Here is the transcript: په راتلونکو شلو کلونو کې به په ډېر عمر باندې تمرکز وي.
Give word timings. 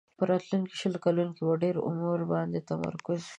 په 0.17 0.23
راتلونکو 0.31 0.73
شلو 0.81 0.97
کلونو 1.05 1.31
کې 1.35 1.43
به 1.47 1.53
په 1.55 1.59
ډېر 1.63 1.75
عمر 1.87 2.19
باندې 2.31 2.59
تمرکز 2.69 3.19
وي. 3.23 3.29